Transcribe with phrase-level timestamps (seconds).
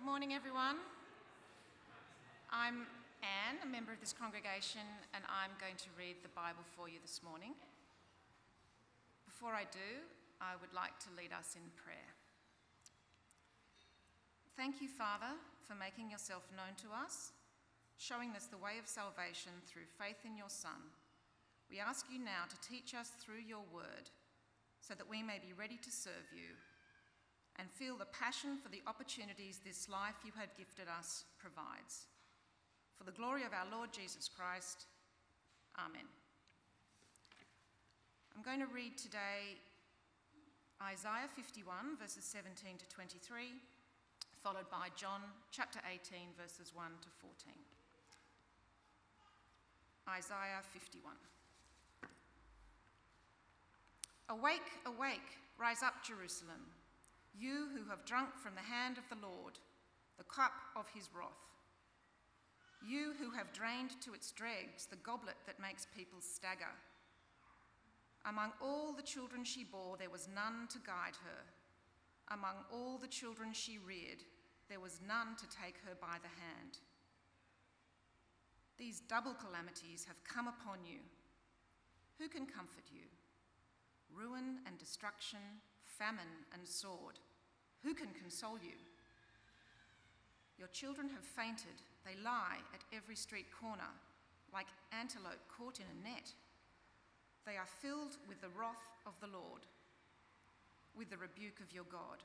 [0.00, 0.80] Good morning, everyone.
[2.48, 2.88] I'm
[3.20, 4.80] Anne, a member of this congregation,
[5.12, 7.52] and I'm going to read the Bible for you this morning.
[9.28, 10.00] Before I do,
[10.40, 12.16] I would like to lead us in prayer.
[14.56, 15.36] Thank you, Father,
[15.68, 17.36] for making yourself known to us,
[18.00, 20.80] showing us the way of salvation through faith in your Son.
[21.68, 24.08] We ask you now to teach us through your word
[24.80, 26.56] so that we may be ready to serve you
[27.60, 32.08] and feel the passion for the opportunities this life you have gifted us provides.
[32.96, 34.88] For the glory of our Lord Jesus Christ,
[35.76, 36.08] Amen.
[38.34, 39.60] I'm going to read today
[40.80, 43.52] Isaiah 51, verses 17 to 23,
[44.42, 45.20] followed by John
[45.52, 47.52] chapter 18, verses 1 to 14.
[50.08, 51.12] Isaiah 51.
[54.30, 56.64] Awake, awake, rise up, Jerusalem,
[57.38, 59.58] you who have drunk from the hand of the Lord,
[60.18, 61.50] the cup of his wrath.
[62.86, 66.74] You who have drained to its dregs the goblet that makes people stagger.
[68.24, 71.42] Among all the children she bore, there was none to guide her.
[72.32, 74.24] Among all the children she reared,
[74.68, 76.78] there was none to take her by the hand.
[78.78, 81.00] These double calamities have come upon you.
[82.18, 83.08] Who can comfort you?
[84.12, 85.60] Ruin and destruction,
[86.00, 87.20] famine and sword.
[87.84, 88.80] Who can console you?
[90.56, 91.76] Your children have fainted.
[92.08, 93.92] They lie at every street corner,
[94.52, 96.32] like antelope caught in a net.
[97.44, 99.68] They are filled with the wrath of the Lord,
[100.96, 102.24] with the rebuke of your God.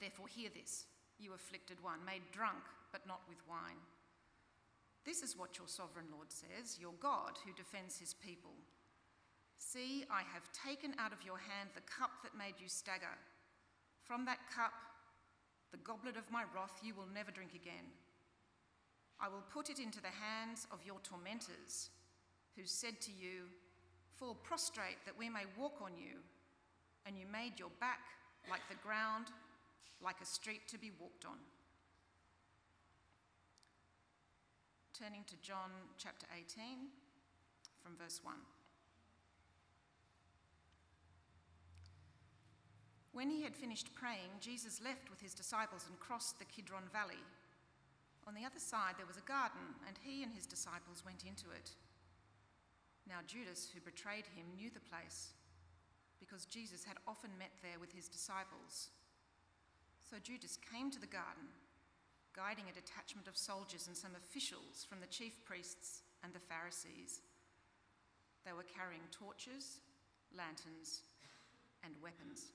[0.00, 0.88] Therefore, hear this,
[1.20, 3.80] you afflicted one, made drunk, but not with wine.
[5.04, 8.56] This is what your sovereign Lord says, your God who defends his people.
[9.62, 13.14] See, I have taken out of your hand the cup that made you stagger.
[14.02, 14.74] From that cup,
[15.70, 17.86] the goblet of my wrath, you will never drink again.
[19.20, 21.94] I will put it into the hands of your tormentors,
[22.58, 23.46] who said to you,
[24.18, 26.18] Fall prostrate that we may walk on you.
[27.06, 28.02] And you made your back
[28.50, 29.30] like the ground,
[30.02, 31.38] like a street to be walked on.
[34.92, 36.90] Turning to John chapter 18,
[37.82, 38.34] from verse 1.
[43.12, 47.20] When he had finished praying, Jesus left with his disciples and crossed the Kidron Valley.
[48.26, 51.52] On the other side, there was a garden, and he and his disciples went into
[51.52, 51.76] it.
[53.08, 55.36] Now, Judas, who betrayed him, knew the place
[56.22, 58.94] because Jesus had often met there with his disciples.
[59.98, 61.50] So Judas came to the garden,
[62.32, 67.20] guiding a detachment of soldiers and some officials from the chief priests and the Pharisees.
[68.46, 69.82] They were carrying torches,
[70.30, 71.02] lanterns,
[71.82, 72.54] and weapons.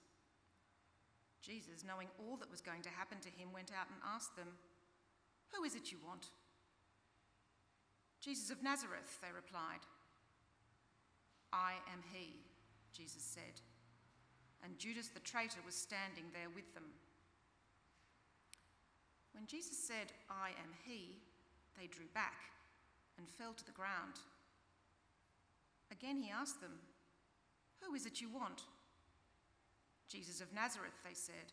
[1.42, 4.48] Jesus, knowing all that was going to happen to him, went out and asked them,
[5.54, 6.28] Who is it you want?
[8.20, 9.86] Jesus of Nazareth, they replied.
[11.54, 12.42] I am he,
[12.92, 13.62] Jesus said.
[14.64, 16.84] And Judas the traitor was standing there with them.
[19.34, 21.20] When Jesus said, I am he,
[21.80, 22.52] they drew back
[23.18, 24.18] and fell to the ground.
[25.92, 26.80] Again he asked them,
[27.82, 28.64] Who is it you want?
[30.10, 31.52] Jesus of Nazareth, they said.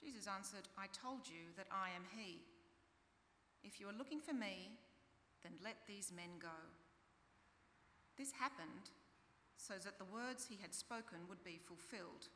[0.00, 2.40] Jesus answered, I told you that I am he.
[3.62, 4.76] If you are looking for me,
[5.42, 6.58] then let these men go.
[8.16, 8.92] This happened
[9.56, 12.28] so that the words he had spoken would be fulfilled.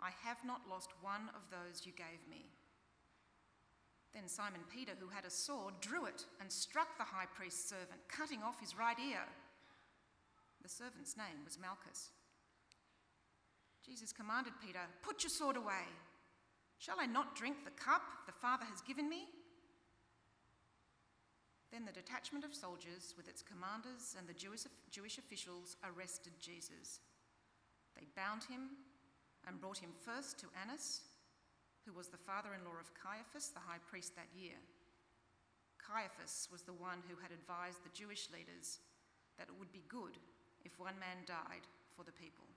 [0.00, 2.48] I have not lost one of those you gave me.
[4.12, 8.00] Then Simon Peter, who had a sword, drew it and struck the high priest's servant,
[8.08, 9.22] cutting off his right ear.
[10.62, 12.10] The servant's name was Malchus.
[13.84, 15.88] Jesus commanded Peter, Put your sword away.
[16.78, 19.28] Shall I not drink the cup the Father has given me?
[21.70, 27.00] Then the detachment of soldiers, with its commanders and the Jewish, Jewish officials, arrested Jesus.
[27.94, 28.80] They bound him
[29.46, 31.02] and brought him first to Annas,
[31.86, 34.58] who was the father in law of Caiaphas, the high priest that year.
[35.78, 38.80] Caiaphas was the one who had advised the Jewish leaders
[39.38, 40.18] that it would be good
[40.64, 41.64] if one man died
[41.94, 42.49] for the people.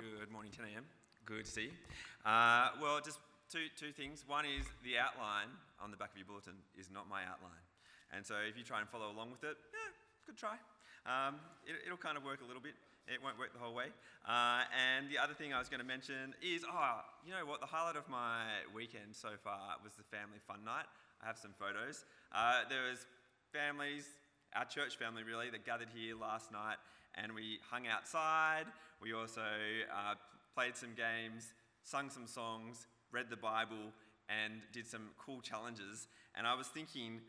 [0.00, 0.88] Good morning, 10 a.m.
[1.28, 1.76] Good to see you.
[2.24, 3.20] Uh, well, just
[3.52, 4.24] two, two things.
[4.24, 7.60] One is the outline on the back of your bulletin is not my outline.
[8.08, 9.92] And so if you try and follow along with it, yeah,
[10.24, 10.56] good try.
[11.04, 11.36] Um,
[11.68, 12.80] it, will kind of work a little bit.
[13.12, 13.92] It won't work the whole way.
[14.24, 17.60] Uh, and the other thing I was going to mention is, oh, you know what?
[17.60, 20.88] The highlight of my weekend so far was the family fun night.
[21.20, 22.08] I have some photos.
[22.32, 23.04] Uh, there was
[23.52, 24.08] families
[24.54, 26.76] our church family really that gathered here last night
[27.14, 28.64] and we hung outside.
[29.00, 30.14] We also uh,
[30.54, 31.52] played some games,
[31.82, 33.92] sung some songs, read the Bible,
[34.28, 36.08] and did some cool challenges.
[36.36, 37.20] And I was thinking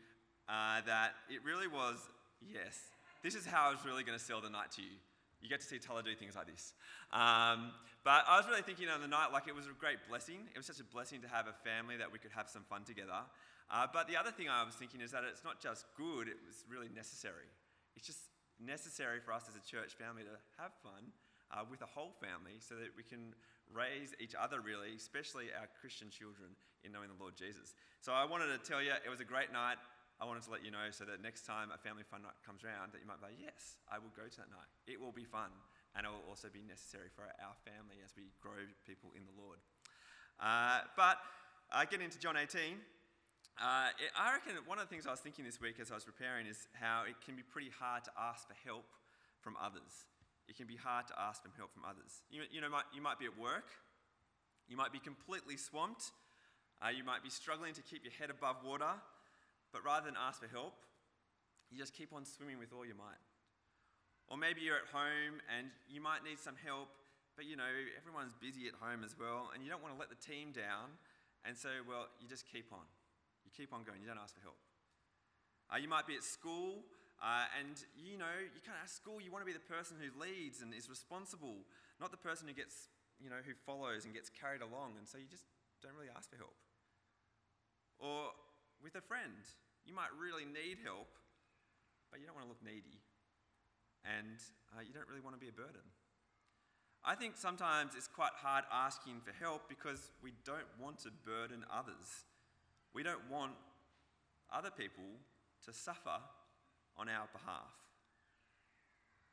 [0.48, 1.98] uh, that it really was
[2.50, 2.90] yes,
[3.22, 4.96] this is how I was really going to sell the night to you.
[5.40, 6.72] You get to see Tulla do things like this.
[7.12, 7.74] Um,
[8.04, 10.46] but I was really thinking on the night, like it was a great blessing.
[10.54, 12.82] It was such a blessing to have a family that we could have some fun
[12.84, 13.26] together.
[13.70, 16.38] Uh, but the other thing I was thinking is that it's not just good, it
[16.46, 17.50] was really necessary.
[17.96, 18.20] It's just
[18.64, 21.10] necessary for us as a church family to have fun
[21.52, 23.34] uh, with a whole family so that we can
[23.68, 27.74] raise each other, really, especially our Christian children, in knowing the Lord Jesus.
[28.02, 29.78] So I wanted to tell you it was a great night.
[30.18, 32.62] I wanted to let you know so that next time a family fun night comes
[32.62, 34.70] around, that you might be like, yes, I will go to that night.
[34.86, 35.50] It will be fun,
[35.94, 39.34] and it will also be necessary for our family as we grow people in the
[39.34, 39.58] Lord.
[40.38, 41.18] Uh, but
[41.70, 42.78] uh, getting into John 18,
[43.60, 45.94] uh, it, I reckon one of the things I was thinking this week as I
[45.94, 48.88] was preparing is how it can be pretty hard to ask for help
[49.40, 50.08] from others.
[50.48, 52.24] It can be hard to ask for help from others.
[52.30, 53.68] You, you know, might, you might be at work,
[54.68, 56.12] you might be completely swamped,
[56.80, 58.98] uh, you might be struggling to keep your head above water.
[59.72, 60.76] But rather than ask for help,
[61.70, 63.20] you just keep on swimming with all your might.
[64.28, 66.88] Or maybe you're at home and you might need some help,
[67.36, 70.12] but you know, everyone's busy at home as well, and you don't want to let
[70.12, 70.92] the team down.
[71.44, 72.84] And so, well, you just keep on.
[73.52, 74.56] You keep on going, you don't ask for help.
[75.68, 76.80] Uh, you might be at school,
[77.20, 80.00] uh, and you know, you kind of at school, you want to be the person
[80.00, 81.68] who leads and is responsible,
[82.00, 82.88] not the person who gets,
[83.20, 85.44] you know, who follows and gets carried along, and so you just
[85.84, 86.56] don't really ask for help.
[88.00, 88.32] Or
[88.80, 89.44] with a friend,
[89.84, 91.12] you might really need help,
[92.08, 93.04] but you don't want to look needy.
[94.02, 94.40] And
[94.72, 95.84] uh, you don't really want to be a burden.
[97.04, 101.66] I think sometimes it's quite hard asking for help because we don't want to burden
[101.70, 102.26] others.
[102.94, 103.52] We don't want
[104.52, 105.04] other people
[105.64, 106.20] to suffer
[106.96, 107.72] on our behalf.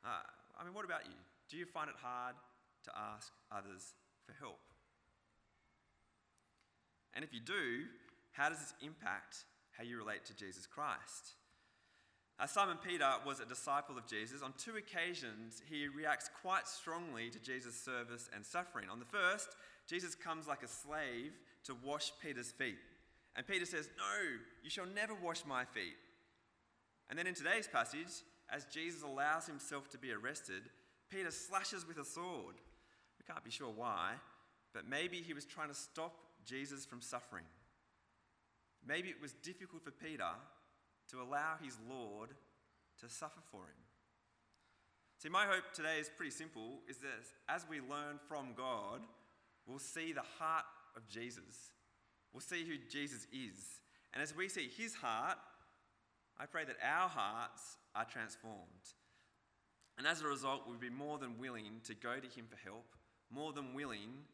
[0.04, 0.24] Uh,
[0.58, 1.16] I mean, what about you?
[1.48, 2.36] Do you find it hard
[2.84, 4.60] to ask others for help?
[7.14, 7.84] And if you do,
[8.32, 9.44] how does this impact
[9.80, 11.36] how you relate to Jesus Christ.
[12.38, 14.42] Uh, Simon Peter was a disciple of Jesus.
[14.42, 18.88] On two occasions, he reacts quite strongly to Jesus' service and suffering.
[18.90, 19.48] On the first,
[19.86, 21.32] Jesus comes like a slave
[21.64, 22.76] to wash Peter's feet.
[23.36, 25.96] And Peter says, No, you shall never wash my feet.
[27.08, 30.62] And then in today's passage, as Jesus allows himself to be arrested,
[31.08, 32.56] Peter slashes with a sword.
[33.18, 34.12] We can't be sure why,
[34.72, 37.44] but maybe he was trying to stop Jesus from suffering.
[38.86, 40.30] Maybe it was difficult for Peter
[41.10, 42.30] to allow his Lord
[43.00, 43.80] to suffer for him.
[45.18, 49.00] See, my hope today is pretty simple is that as we learn from God,
[49.66, 50.64] we'll see the heart
[50.96, 51.72] of Jesus.
[52.32, 53.80] We'll see who Jesus is.
[54.12, 55.38] And as we see his heart,
[56.38, 58.94] I pray that our hearts are transformed.
[59.98, 62.86] And as a result, we'll be more than willing to go to him for help,
[63.30, 64.24] more than willing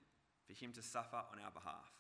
[0.47, 1.91] for him to suffer on our behalf.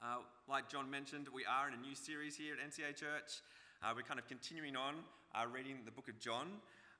[0.00, 3.42] Uh, like John mentioned, we are in a new series here at NCA Church.
[3.82, 4.94] Uh, we're kind of continuing on
[5.34, 6.46] uh, reading the book of John.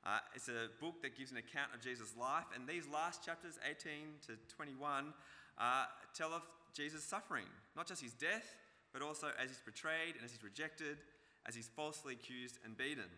[0.05, 3.59] Uh, it's a book that gives an account of Jesus' life, and these last chapters,
[3.69, 5.15] 18 to 21,
[5.59, 6.43] uh, tell of
[6.79, 8.55] Jesus' suffering, not just his death,
[8.93, 10.99] but also as he's betrayed and as he's rejected,
[11.45, 13.11] as he's falsely accused and beaten.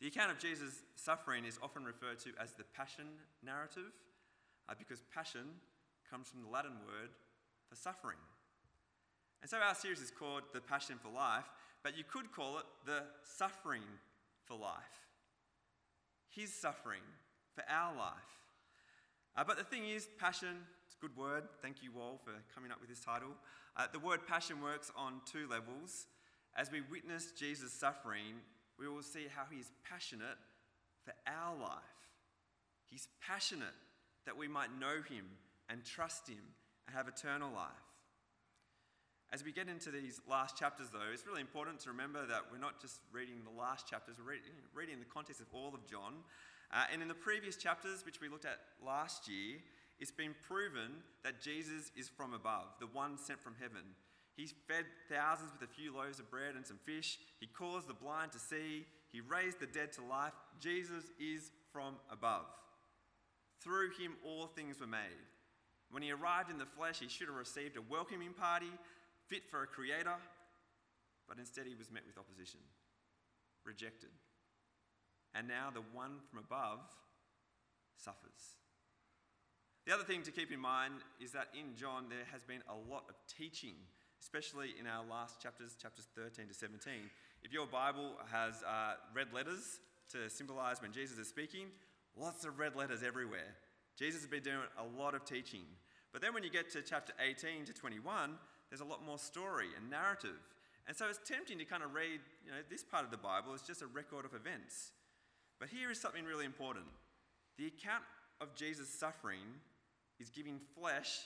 [0.00, 3.06] The account of Jesus' suffering is often referred to as the passion
[3.44, 3.90] narrative,
[4.68, 5.58] uh, because passion
[6.08, 7.10] comes from the Latin word
[7.68, 8.16] for suffering.
[9.42, 11.50] And so our series is called The Passion for Life,
[11.82, 13.82] but you could call it The Suffering
[14.44, 15.08] for Life.
[16.28, 17.02] His suffering
[17.54, 18.14] for our life.
[19.36, 20.66] Uh, but the thing is, passion,
[21.00, 21.44] good word.
[21.62, 23.30] Thank you all for coming up with this title.
[23.74, 26.06] Uh, the word passion works on two levels.
[26.54, 28.44] As we witness Jesus' suffering,
[28.78, 30.36] we will see how he is passionate
[31.02, 31.96] for our life.
[32.90, 33.72] He's passionate
[34.26, 35.24] that we might know him
[35.70, 36.42] and trust him
[36.86, 37.88] and have eternal life.
[39.32, 42.58] As we get into these last chapters, though, it's really important to remember that we're
[42.58, 46.14] not just reading the last chapters, we're reading, reading the context of all of John.
[46.72, 49.56] Uh, and in the previous chapters, which we looked at last year,
[50.00, 53.82] it's been proven that Jesus is from above, the one sent from heaven.
[54.34, 57.18] He fed thousands with a few loaves of bread and some fish.
[57.40, 58.86] He caused the blind to see.
[59.12, 60.32] He raised the dead to life.
[60.58, 62.46] Jesus is from above.
[63.62, 65.20] Through him, all things were made.
[65.90, 68.70] When he arrived in the flesh, he should have received a welcoming party
[69.26, 70.16] fit for a creator,
[71.28, 72.60] but instead he was met with opposition,
[73.64, 74.10] rejected.
[75.34, 76.80] And now the one from above
[77.96, 78.56] suffers.
[79.86, 82.76] The other thing to keep in mind is that in John there has been a
[82.92, 83.74] lot of teaching,
[84.20, 86.92] especially in our last chapters, chapters 13 to 17.
[87.42, 89.80] If your Bible has uh, red letters
[90.12, 91.66] to symbolize when Jesus is speaking,
[92.16, 93.56] lots of red letters everywhere.
[93.98, 95.64] Jesus has been doing a lot of teaching.
[96.12, 98.36] But then when you get to chapter 18 to 21,
[98.68, 100.36] there's a lot more story and narrative.
[100.88, 103.54] And so it's tempting to kind of read, you know, this part of the Bible
[103.54, 104.92] as just a record of events.
[105.58, 106.86] But here is something really important.
[107.58, 108.02] The account
[108.40, 109.60] of Jesus' suffering
[110.20, 111.20] is giving flesh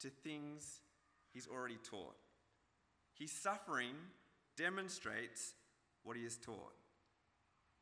[0.00, 0.80] to things
[1.32, 2.16] he's already taught.
[3.18, 3.94] His suffering
[4.56, 5.54] demonstrates
[6.04, 6.74] what he has taught.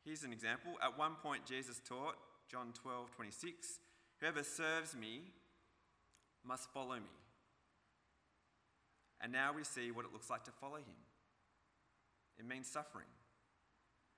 [0.03, 0.71] Here's an example.
[0.83, 2.15] At one point, Jesus taught,
[2.49, 3.79] John 12, 26,
[4.19, 5.21] Whoever serves me
[6.43, 7.17] must follow me.
[9.21, 10.99] And now we see what it looks like to follow him.
[12.37, 13.07] It means suffering.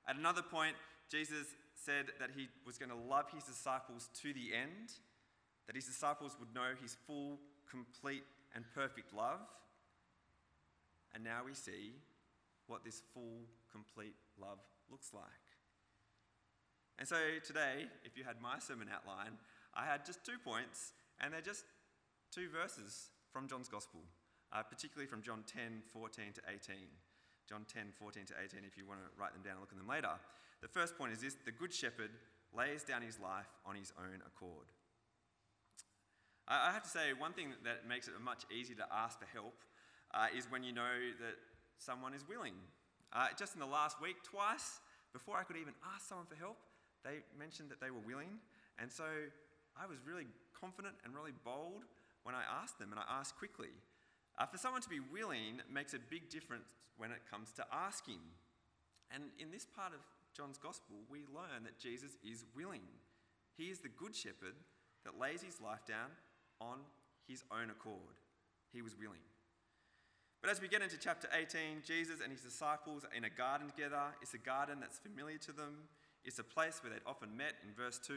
[0.07, 0.75] At another point,
[1.09, 4.93] Jesus said that he was going to love his disciples to the end,
[5.67, 7.39] that his disciples would know his full,
[7.69, 8.23] complete,
[8.55, 9.39] and perfect love.
[11.13, 11.93] And now we see
[12.67, 15.23] what this full, complete love looks like.
[16.99, 19.37] And so today, if you had my sermon outline,
[19.73, 21.63] I had just two points, and they're just
[22.31, 24.01] two verses from John's Gospel,
[24.53, 26.75] uh, particularly from John 10 14 to 18.
[27.49, 29.77] John 10 14 to 18, if you want to write them down and look at
[29.77, 30.13] them later.
[30.61, 32.11] The first point is this the Good Shepherd
[32.53, 34.67] lays down his life on his own accord.
[36.51, 39.55] I have to say, one thing that makes it much easier to ask for help
[40.13, 41.39] uh, is when you know that
[41.77, 42.59] someone is willing.
[43.13, 46.57] Uh, just in the last week, twice, before I could even ask someone for help,
[47.07, 48.43] they mentioned that they were willing.
[48.79, 49.07] And so
[49.79, 51.87] I was really confident and really bold
[52.23, 53.71] when I asked them, and I asked quickly.
[54.37, 58.19] Uh, for someone to be willing makes a big difference when it comes to asking.
[59.07, 60.03] And in this part of
[60.35, 62.83] John's Gospel, we learn that Jesus is willing.
[63.55, 64.59] He is the good shepherd
[65.03, 66.11] that lays his life down
[66.61, 66.77] on
[67.27, 68.21] his own accord.
[68.71, 69.25] He was willing.
[70.41, 73.67] But as we get into chapter 18, Jesus and his disciples are in a garden
[73.67, 74.01] together.
[74.21, 75.89] It's a garden that's familiar to them.
[76.23, 78.13] It's a place where they'd often met in verse 2.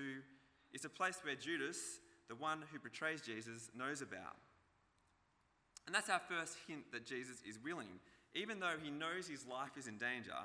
[0.72, 4.36] It's a place where Judas, the one who betrays Jesus, knows about.
[5.86, 8.00] And that's our first hint that Jesus is willing.
[8.34, 10.40] Even though he knows his life is in danger,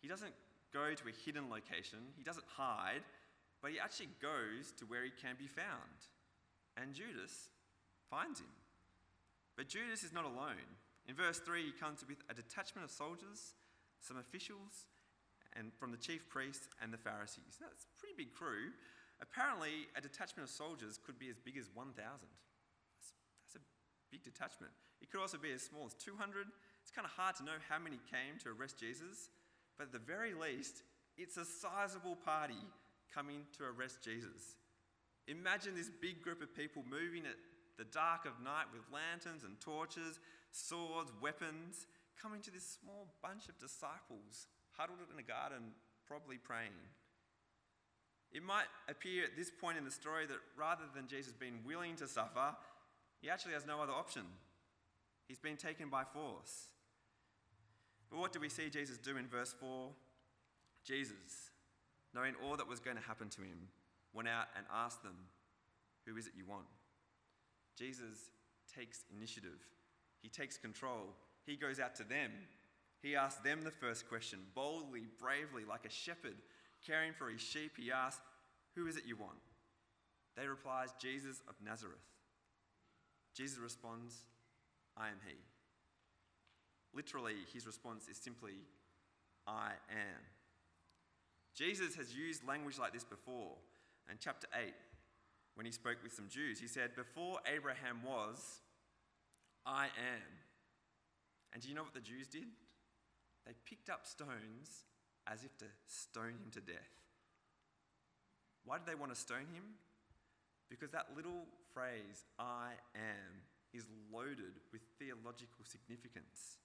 [0.00, 0.32] he doesn't
[0.72, 3.02] go to a hidden location, he doesn't hide,
[3.60, 6.08] but he actually goes to where he can be found.
[6.80, 7.50] And Judas
[8.08, 8.48] finds him.
[9.56, 10.64] But Judas is not alone.
[11.06, 13.52] In verse 3, he comes with a detachment of soldiers,
[14.00, 14.88] some officials,
[15.52, 17.60] and from the chief priests and the Pharisees.
[17.60, 18.72] That's a pretty big crew.
[19.20, 21.92] Apparently, a detachment of soldiers could be as big as 1,000.
[22.00, 23.12] That's,
[23.44, 23.64] that's a
[24.10, 24.72] big detachment.
[25.02, 26.46] It could also be as small as 200.
[26.80, 29.28] It's kind of hard to know how many came to arrest Jesus,
[29.76, 30.82] but at the very least,
[31.18, 32.62] it's a sizable party
[33.12, 34.56] coming to arrest Jesus.
[35.30, 37.38] Imagine this big group of people moving at
[37.78, 40.18] the dark of night with lanterns and torches,
[40.50, 41.86] swords, weapons,
[42.20, 45.70] coming to this small bunch of disciples huddled in a garden,
[46.06, 46.74] probably praying.
[48.32, 51.96] It might appear at this point in the story that rather than Jesus being willing
[51.96, 52.54] to suffer,
[53.20, 54.22] he actually has no other option.
[55.28, 56.68] He's been taken by force.
[58.10, 59.90] But what do we see Jesus do in verse 4?
[60.84, 61.52] Jesus,
[62.14, 63.68] knowing all that was going to happen to him,
[64.12, 65.16] went out and asked them,
[66.06, 66.66] Who is it you want?
[67.78, 68.30] Jesus
[68.74, 69.60] takes initiative,
[70.22, 71.14] he takes control.
[71.46, 72.30] He goes out to them.
[73.02, 76.36] He asks them the first question, boldly, bravely, like a shepherd
[76.86, 77.72] caring for his sheep.
[77.78, 78.20] He asks,
[78.76, 79.38] Who is it you want?
[80.36, 81.96] They reply, Jesus of Nazareth.
[83.34, 84.24] Jesus responds,
[84.96, 85.34] I am he.
[86.92, 88.54] Literally, his response is simply,
[89.46, 90.20] I am.
[91.54, 93.56] Jesus has used language like this before.
[94.08, 94.72] In chapter 8,
[95.54, 98.60] when he spoke with some Jews, he said, Before Abraham was,
[99.66, 100.30] I am.
[101.52, 102.48] And do you know what the Jews did?
[103.46, 104.86] They picked up stones
[105.26, 107.00] as if to stone him to death.
[108.64, 109.76] Why did they want to stone him?
[110.68, 113.42] Because that little phrase, I am,
[113.72, 116.58] is loaded with theological significance.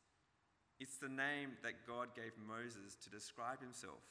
[0.79, 4.03] It's the name that God gave Moses to describe himself.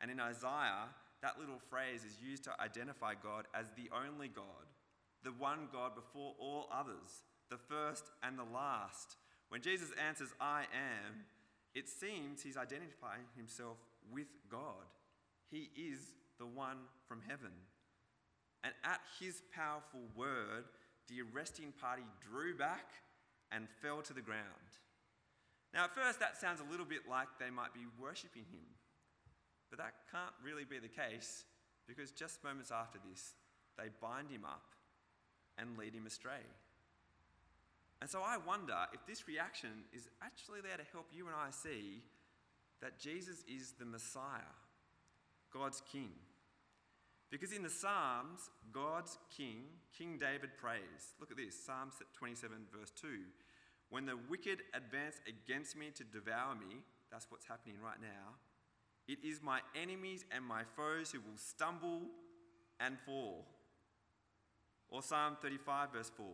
[0.00, 0.88] And in Isaiah,
[1.22, 4.44] that little phrase is used to identify God as the only God,
[5.22, 9.16] the one God before all others, the first and the last.
[9.48, 11.24] When Jesus answers, I am,
[11.74, 13.76] it seems he's identifying himself
[14.12, 14.88] with God.
[15.50, 15.98] He is
[16.38, 17.52] the one from heaven.
[18.64, 20.64] And at his powerful word,
[21.08, 22.90] the arresting party drew back
[23.52, 24.44] and fell to the ground.
[25.74, 28.66] Now, at first, that sounds a little bit like they might be worshipping him.
[29.70, 31.44] But that can't really be the case
[31.86, 33.34] because just moments after this,
[33.78, 34.74] they bind him up
[35.58, 36.44] and lead him astray.
[38.00, 41.50] And so I wonder if this reaction is actually there to help you and I
[41.50, 42.02] see
[42.80, 44.56] that Jesus is the Messiah,
[45.52, 46.10] God's King.
[47.30, 49.64] Because in the Psalms, God's King,
[49.96, 51.14] King David prays.
[51.20, 53.06] Look at this Psalm 27, verse 2.
[53.90, 58.34] When the wicked advance against me to devour me, that's what's happening right now,
[59.08, 62.02] it is my enemies and my foes who will stumble
[62.78, 63.46] and fall.
[64.88, 66.26] Or Psalm 35, verse 4.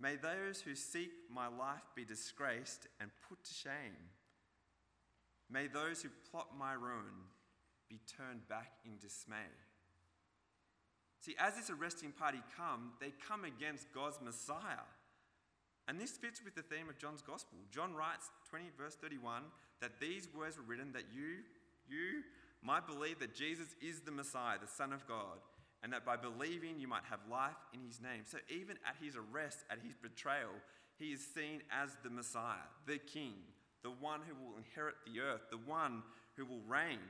[0.00, 3.96] May those who seek my life be disgraced and put to shame.
[5.50, 7.28] May those who plot my ruin
[7.88, 9.50] be turned back in dismay.
[11.20, 14.88] See, as this arresting party come, they come against God's Messiah.
[15.86, 17.58] And this fits with the theme of John's Gospel.
[17.70, 19.42] John writes, 20 verse 31,
[19.80, 21.42] that these words were written that you,
[21.88, 22.22] you
[22.62, 25.38] might believe that Jesus is the Messiah, the Son of God,
[25.82, 28.22] and that by believing you might have life in his name.
[28.24, 30.52] So even at his arrest, at his betrayal,
[30.98, 33.34] he is seen as the Messiah, the King,
[33.82, 36.02] the one who will inherit the earth, the one
[36.36, 37.00] who will reign.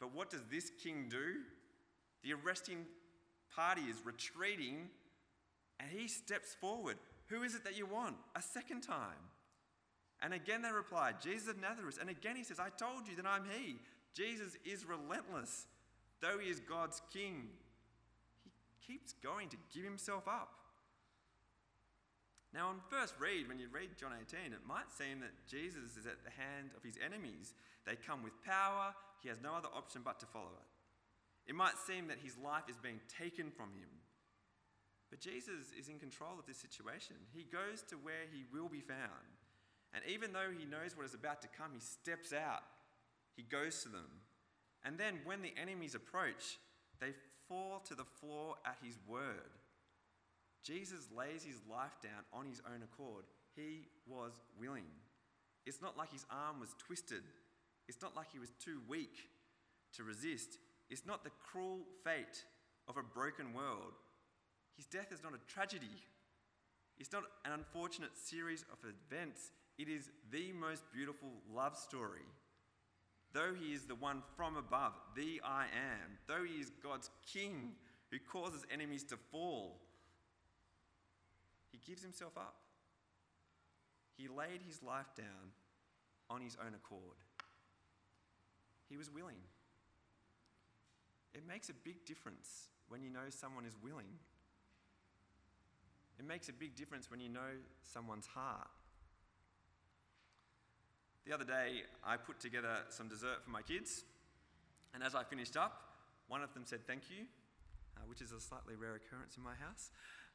[0.00, 1.42] But what does this king do?
[2.24, 2.86] The arresting
[3.54, 4.88] party is retreating
[5.78, 6.96] and he steps forward.
[7.28, 8.16] Who is it that you want?
[8.34, 9.29] A second time.
[10.22, 11.98] And again they replied, Jesus of Nazareth.
[12.00, 13.76] And again he says, I told you that I'm he.
[14.14, 15.66] Jesus is relentless.
[16.20, 17.48] Though he is God's king,
[18.44, 18.50] he
[18.86, 20.50] keeps going to give himself up.
[22.52, 26.04] Now, on first read, when you read John 18, it might seem that Jesus is
[26.04, 27.54] at the hand of his enemies.
[27.86, 30.68] They come with power, he has no other option but to follow it.
[31.50, 33.88] It might seem that his life is being taken from him.
[35.10, 37.16] But Jesus is in control of this situation.
[37.32, 39.30] He goes to where he will be found.
[39.94, 42.62] And even though he knows what is about to come, he steps out.
[43.36, 44.06] He goes to them.
[44.84, 46.58] And then when the enemies approach,
[47.00, 47.12] they
[47.48, 49.50] fall to the floor at his word.
[50.62, 53.24] Jesus lays his life down on his own accord.
[53.56, 54.86] He was willing.
[55.66, 57.22] It's not like his arm was twisted
[57.90, 59.18] it's not like he was too weak
[59.96, 60.58] to resist.
[60.90, 62.44] It's not the cruel fate
[62.86, 63.98] of a broken world.
[64.76, 65.98] His death is not a tragedy.
[67.00, 69.50] It's not an unfortunate series of events.
[69.80, 72.28] It is the most beautiful love story.
[73.32, 77.72] Though he is the one from above, the I am, though he is God's king
[78.10, 79.80] who causes enemies to fall,
[81.72, 82.56] he gives himself up.
[84.18, 85.54] He laid his life down
[86.28, 87.16] on his own accord.
[88.90, 89.40] He was willing.
[91.32, 94.18] It makes a big difference when you know someone is willing.
[96.18, 98.68] It makes a big difference when you know someone's heart.
[101.26, 104.04] The other day, I put together some dessert for my kids,
[104.94, 105.82] and as I finished up,
[106.28, 107.26] one of them said thank you,
[107.96, 109.90] uh, which is a slightly rare occurrence in my house.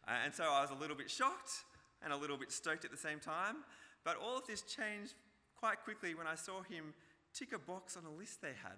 [0.08, 1.66] Uh, and so I was a little bit shocked
[2.04, 3.58] and a little bit stoked at the same time.
[4.04, 5.16] But all of this changed
[5.58, 6.94] quite quickly when I saw him
[7.34, 8.78] tick a box on a list they had.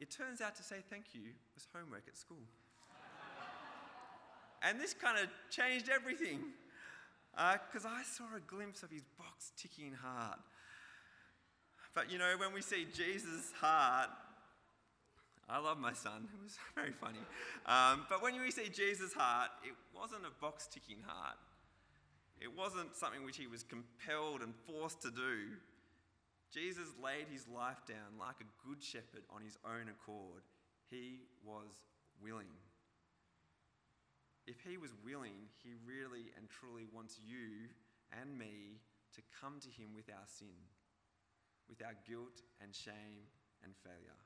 [0.00, 2.44] It turns out to say thank you was homework at school.
[4.62, 6.40] and this kind of changed everything
[7.32, 10.38] because uh, I saw a glimpse of his box ticking hard.
[11.94, 14.08] But you know, when we see Jesus' heart,
[15.48, 17.20] I love my son, it was very funny.
[17.66, 21.36] Um, but when we see Jesus' heart, it wasn't a box ticking heart.
[22.40, 25.54] It wasn't something which he was compelled and forced to do.
[26.52, 30.42] Jesus laid his life down like a good shepherd on his own accord.
[30.90, 31.70] He was
[32.22, 32.52] willing.
[34.46, 37.70] If he was willing, he really and truly wants you
[38.10, 38.82] and me
[39.14, 40.58] to come to him with our sin,
[41.68, 43.28] with our guilt and shame
[43.64, 44.18] and failure.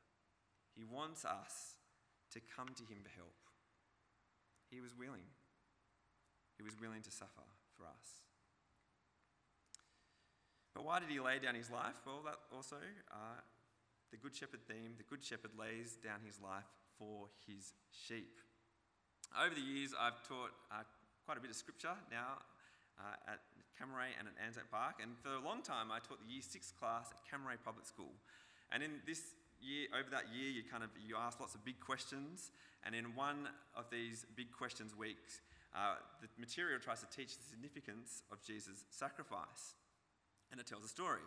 [0.74, 1.80] He wants us
[2.32, 3.36] to come to him for help.
[4.70, 5.28] He was willing.
[6.56, 7.46] He was willing to suffer
[7.76, 8.24] for us.
[10.74, 11.96] But why did he lay down his life?
[12.04, 12.76] Well, that also,
[13.10, 13.40] uh,
[14.10, 16.68] the Good Shepherd theme, the Good Shepherd lays down his life
[16.98, 18.40] for his sheep.
[19.32, 20.84] Over the years, I've taught uh,
[21.24, 22.44] quite a bit of scripture now
[23.00, 23.40] uh, at
[23.76, 26.72] Cammeray and at Anzac Park, and for a long time, I taught the Year Six
[26.72, 28.12] class at Cammeray Public School.
[28.72, 31.78] And in this year, over that year, you kind of you ask lots of big
[31.80, 32.50] questions,
[32.84, 35.40] and in one of these big questions weeks,
[35.76, 39.76] uh, the material tries to teach the significance of Jesus' sacrifice
[40.50, 41.24] and it tells a story.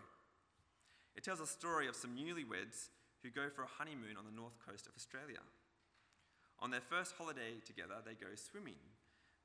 [1.16, 2.90] It tells a story of some newlyweds
[3.24, 5.44] who go for a honeymoon on the north coast of Australia.
[6.60, 8.80] On their first holiday together, they go swimming,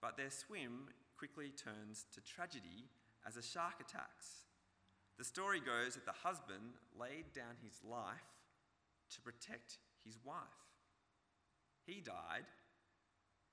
[0.01, 0.89] but their swim
[1.19, 2.91] quickly turns to tragedy
[3.27, 4.45] as a shark attacks.
[5.19, 8.35] The story goes that the husband laid down his life
[9.15, 10.65] to protect his wife.
[11.87, 12.47] He died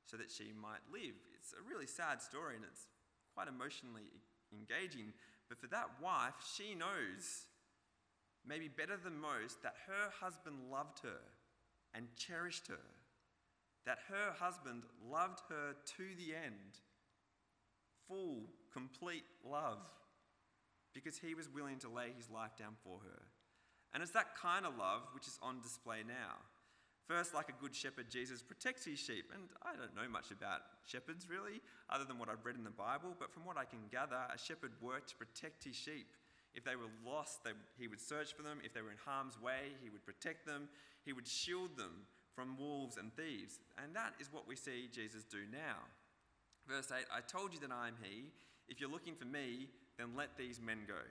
[0.05, 1.15] so that she might live.
[1.37, 2.87] It's a really sad story and it's
[3.33, 4.09] quite emotionally
[4.51, 5.13] engaging,
[5.47, 7.47] but for that wife, she knows
[8.45, 11.21] maybe better than most, that her husband loved her
[11.93, 12.83] and cherished her,
[13.85, 16.81] that her husband loved her to the end,
[18.11, 18.43] full,
[18.73, 19.79] complete love,
[20.93, 23.21] because he was willing to lay his life down for her.
[23.93, 26.43] And it's that kind of love which is on display now.
[27.07, 29.31] First, like a good shepherd, Jesus protects his sheep.
[29.33, 32.69] And I don't know much about shepherds really, other than what I've read in the
[32.69, 36.07] Bible, but from what I can gather, a shepherd worked to protect his sheep.
[36.53, 38.59] If they were lost, they, he would search for them.
[38.63, 40.67] If they were in harm's way, he would protect them.
[41.03, 42.03] He would shield them
[42.35, 43.59] from wolves and thieves.
[43.81, 45.83] And that is what we see Jesus do now.
[46.67, 48.25] Verse 8 I told you that I am he.
[48.67, 51.01] If you're looking for me, then let these men go.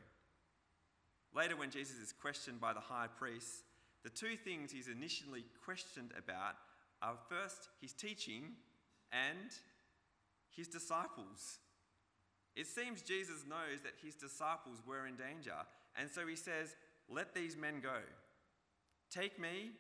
[1.35, 3.65] Later, when Jesus is questioned by the high priest,
[4.03, 6.57] the two things he's initially questioned about
[7.03, 8.53] are first his teaching
[9.13, 9.51] and
[10.57, 11.59] his disciples.
[12.57, 15.55] It seems Jesus knows that his disciples were in danger,
[15.99, 16.75] and so he says,
[17.09, 18.01] Let these men go.
[19.11, 19.71] Take me,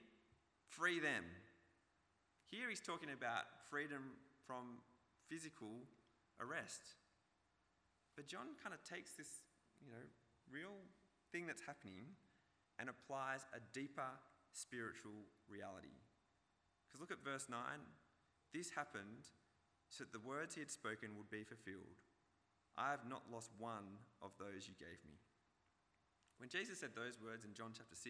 [0.68, 1.24] free them.
[2.50, 4.02] Here he's talking about freedom
[4.46, 4.78] from
[5.30, 5.86] physical
[6.42, 6.98] arrest.
[8.16, 9.46] But John kind of takes this,
[9.80, 10.04] you know,
[10.50, 10.74] real
[11.30, 12.18] thing that's happening
[12.78, 14.10] and applies a deeper
[14.52, 15.94] spiritual reality.
[16.84, 17.60] Because look at verse 9.
[18.52, 19.30] This happened
[19.88, 22.02] so that the words he had spoken would be fulfilled.
[22.74, 25.18] I have not lost one of those you gave me.
[26.38, 28.02] When Jesus said those words in John chapter 6,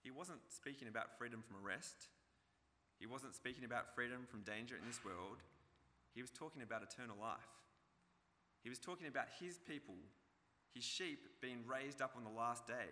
[0.00, 2.08] he wasn't speaking about freedom from arrest.
[3.02, 5.42] He wasn't speaking about freedom from danger in this world.
[6.16, 7.52] He was talking about eternal life.
[8.64, 9.94] He was talking about his people,
[10.74, 12.88] his sheep being raised up on the last day.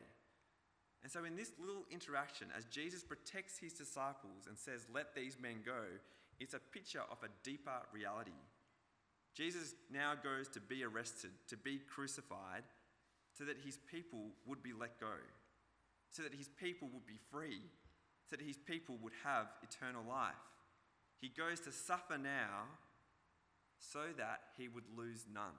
[1.03, 5.39] And so, in this little interaction, as Jesus protects his disciples and says, Let these
[5.41, 5.83] men go,
[6.39, 8.37] it's a picture of a deeper reality.
[9.35, 12.63] Jesus now goes to be arrested, to be crucified,
[13.37, 15.17] so that his people would be let go,
[16.11, 17.63] so that his people would be free,
[18.29, 20.35] so that his people would have eternal life.
[21.21, 22.69] He goes to suffer now
[23.79, 25.59] so that he would lose none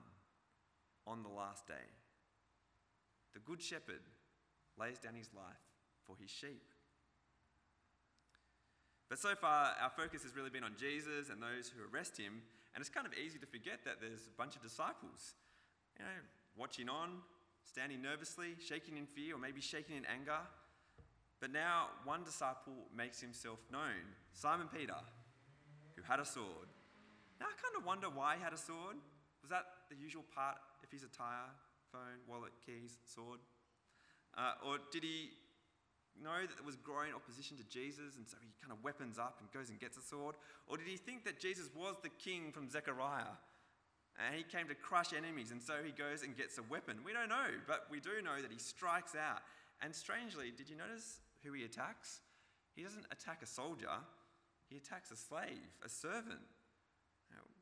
[1.06, 1.86] on the last day.
[3.34, 4.02] The Good Shepherd
[4.78, 5.62] lays down his life
[6.06, 6.72] for his sheep.
[9.08, 12.42] But so far, our focus has really been on Jesus and those who arrest him,
[12.74, 15.34] and it's kind of easy to forget that there's a bunch of disciples,
[15.98, 16.18] you know,
[16.56, 17.22] watching on,
[17.64, 20.38] standing nervously, shaking in fear, or maybe shaking in anger.
[21.40, 24.96] But now one disciple makes himself known Simon Peter,
[25.94, 26.68] who had a sword.
[27.40, 28.96] Now I kind of wonder why he had a sword.
[29.42, 31.52] Was that the usual part of his attire?
[31.92, 33.40] phone, wallet, keys, sword?
[34.36, 35.30] Uh, or did he
[36.22, 39.40] know that there was growing opposition to Jesus and so he kind of weapons up
[39.40, 40.36] and goes and gets a sword?
[40.66, 43.36] Or did he think that Jesus was the king from Zechariah
[44.16, 47.00] and he came to crush enemies and so he goes and gets a weapon?
[47.04, 49.40] We don't know, but we do know that he strikes out.
[49.82, 52.20] And strangely, did you notice who he attacks?
[52.74, 53.92] He doesn't attack a soldier,
[54.68, 56.44] he attacks a slave, a servant.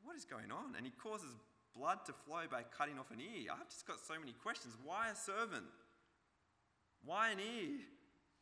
[0.05, 0.77] What is going on?
[0.77, 1.33] And he causes
[1.73, 3.51] blood to flow by cutting off an ear.
[3.51, 4.77] I've just got so many questions.
[4.85, 5.67] Why a servant?
[7.03, 7.81] Why an ear?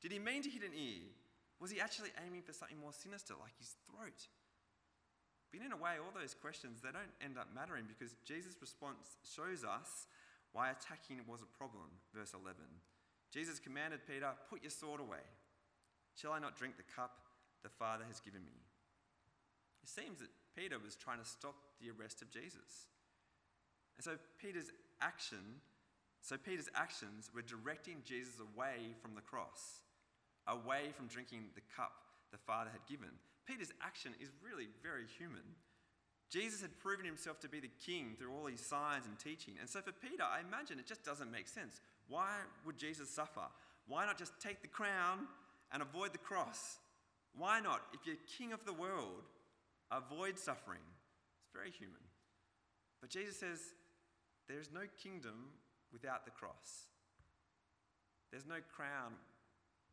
[0.04, 1.08] Did he mean to hit an ear?
[1.63, 4.28] Was he actually aiming for something more sinister, like his throat?
[5.49, 9.21] But in a way, all those questions, they don't end up mattering because Jesus' response
[9.23, 10.12] shows us
[10.52, 11.88] why attacking was a problem.
[12.13, 12.60] Verse 11.
[13.32, 15.23] Jesus commanded Peter, Put your sword away.
[16.13, 17.17] Shall I not drink the cup
[17.63, 18.60] the Father has given me?
[19.82, 22.87] It seems that Peter was trying to stop the arrest of Jesus.
[23.97, 25.61] And so Peter's action,
[26.21, 29.83] so Peter's actions were directing Jesus away from the cross,
[30.47, 31.93] away from drinking the cup
[32.31, 33.09] the Father had given.
[33.45, 35.43] Peter's action is really very human.
[36.29, 39.53] Jesus had proven himself to be the king through all his signs and teaching.
[39.59, 41.79] And so for Peter, I imagine it just doesn't make sense.
[42.07, 42.31] Why
[42.65, 43.45] would Jesus suffer?
[43.87, 45.27] Why not just take the crown
[45.71, 46.77] and avoid the cross?
[47.37, 49.21] Why not, if you're king of the world,
[49.93, 50.82] avoid suffering?
[51.43, 52.01] It's very human.
[53.01, 53.60] But Jesus says,
[54.47, 55.53] there is no kingdom
[55.91, 56.89] without the cross.
[58.32, 59.13] There's no crown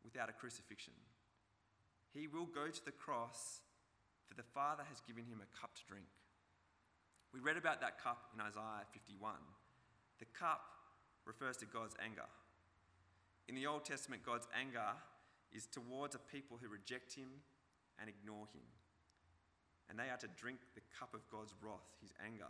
[0.03, 0.93] without a crucifixion.
[2.13, 3.61] He will go to the cross,
[4.27, 6.07] for the Father has given him a cup to drink.
[7.33, 9.35] We read about that cup in Isaiah 51.
[10.19, 10.61] The cup
[11.25, 12.27] refers to God's anger.
[13.47, 14.97] In the Old Testament, God's anger
[15.53, 17.29] is towards a people who reject him
[17.99, 18.63] and ignore him.
[19.91, 22.47] And they are to drink the cup of God's wrath, his anger.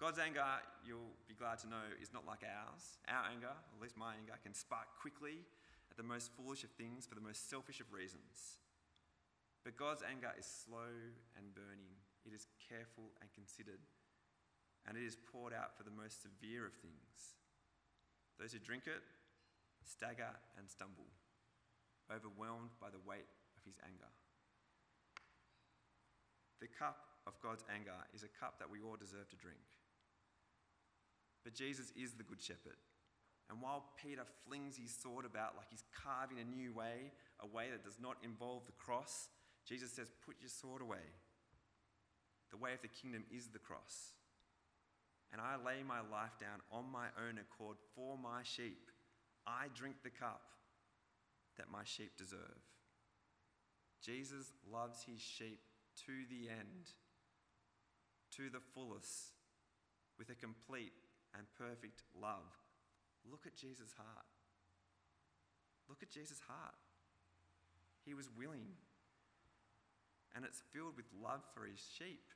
[0.00, 0.42] God's anger,
[0.80, 2.96] you'll be glad to know, is not like ours.
[3.04, 5.44] Our anger, at least my anger, can spark quickly
[5.92, 8.56] at the most foolish of things for the most selfish of reasons.
[9.68, 10.96] But God's anger is slow
[11.36, 11.92] and burning,
[12.24, 13.84] it is careful and considered,
[14.88, 17.36] and it is poured out for the most severe of things.
[18.40, 19.04] Those who drink it
[19.84, 21.12] stagger and stumble,
[22.08, 24.08] overwhelmed by the weight of his anger.
[26.64, 26.96] The cup
[27.28, 29.60] of God's anger is a cup that we all deserve to drink.
[31.44, 32.80] But Jesus is the Good Shepherd.
[33.52, 37.68] And while Peter flings his sword about like he's carving a new way, a way
[37.68, 39.28] that does not involve the cross,
[39.68, 41.04] Jesus says, Put your sword away.
[42.50, 44.16] The way of the kingdom is the cross.
[45.32, 48.88] And I lay my life down on my own accord for my sheep.
[49.46, 50.40] I drink the cup
[51.58, 52.64] that my sheep deserve.
[54.00, 55.60] Jesus loves his sheep
[56.06, 56.92] to the end,
[58.36, 59.32] to the fullest,
[60.18, 60.92] with a complete
[61.36, 62.50] and perfect love.
[63.30, 64.26] Look at Jesus' heart.
[65.88, 66.74] Look at Jesus' heart.
[68.04, 68.76] He was willing,
[70.34, 72.28] and it's filled with love for his sheep.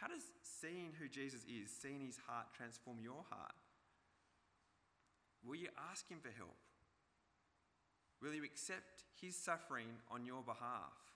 [0.00, 3.54] How does seeing who Jesus is, seeing his heart, transform your heart?
[5.44, 6.56] Will you ask him for help?
[8.22, 11.11] Will you accept his suffering on your behalf?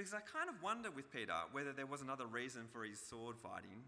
[0.00, 3.36] Because I kind of wonder with Peter whether there was another reason for his sword
[3.36, 3.84] fighting.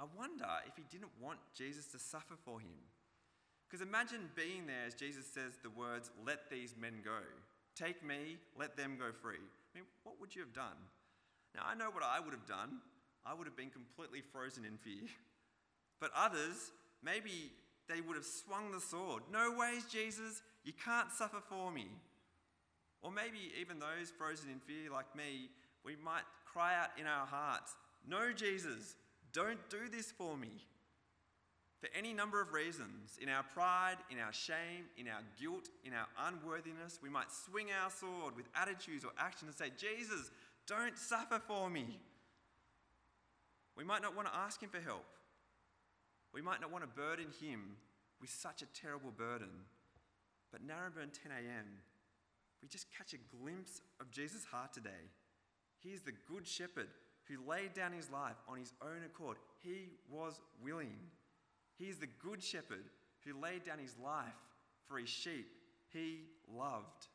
[0.00, 2.80] I wonder if he didn't want Jesus to suffer for him.
[3.68, 7.20] Because imagine being there as Jesus says the words, Let these men go.
[7.76, 9.44] Take me, let them go free.
[9.44, 10.80] I mean, what would you have done?
[11.54, 12.80] Now, I know what I would have done.
[13.26, 15.06] I would have been completely frozen in fear.
[16.00, 16.72] But others,
[17.04, 17.52] maybe
[17.90, 19.24] they would have swung the sword.
[19.30, 21.88] No ways, Jesus, you can't suffer for me.
[23.02, 25.50] Or maybe even those frozen in fear, like me,
[25.84, 27.74] we might cry out in our hearts,
[28.08, 28.96] No, Jesus,
[29.32, 30.50] don't do this for me.
[31.80, 35.92] For any number of reasons, in our pride, in our shame, in our guilt, in
[35.92, 40.30] our unworthiness, we might swing our sword with attitudes or actions and say, Jesus,
[40.68, 41.98] don't suffer for me.
[43.76, 45.04] We might not want to ask Him for help.
[46.32, 47.76] We might not want to burden Him
[48.20, 49.50] with such a terrible burden.
[50.52, 51.66] But Narrabeen 10 a.m.,
[52.62, 55.10] we just catch a glimpse of Jesus' heart today.
[55.80, 56.88] He is the good shepherd
[57.28, 59.36] who laid down his life on his own accord.
[59.62, 60.96] He was willing.
[61.76, 62.84] He is the good shepherd
[63.24, 64.26] who laid down his life
[64.86, 65.48] for his sheep.
[65.92, 67.08] He loved.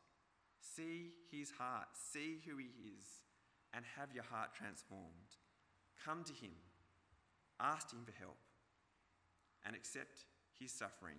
[0.60, 3.04] See his heart, see who he is,
[3.72, 5.36] and have your heart transformed.
[6.04, 6.52] Come to him,
[7.60, 8.36] ask him for help,
[9.64, 10.24] and accept
[10.58, 11.18] his suffering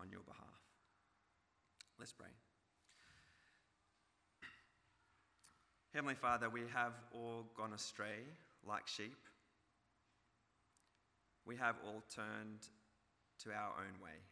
[0.00, 0.60] on your behalf.
[1.98, 2.30] Let's pray.
[5.92, 8.22] Heavenly Father, we have all gone astray
[8.64, 9.18] like sheep.
[11.44, 12.60] We have all turned
[13.42, 14.22] to our own way.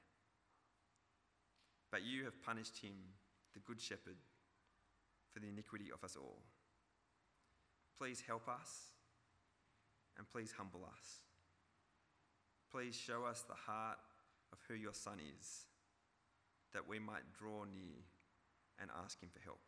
[1.90, 2.94] But you have punished him,
[3.55, 4.14] the Good Shepherd,
[5.33, 6.38] for the iniquity of us all.
[7.99, 8.92] Please help us
[10.16, 11.23] and please humble us.
[12.71, 13.99] Please show us the heart
[14.53, 15.64] of who your Son is,
[16.73, 17.99] that we might draw near
[18.81, 19.59] and ask him for help.